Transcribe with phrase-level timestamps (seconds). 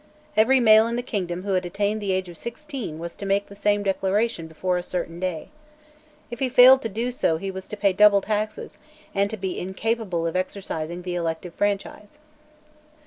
[0.35, 3.45] Every male in the kingdom who had attained the age of sixteen was to make
[3.45, 5.49] the same declaration before a certain day.
[6.31, 8.79] If he failed to do so he was to pay double taxes
[9.13, 12.17] and to be incapable of exercising the elective franchise.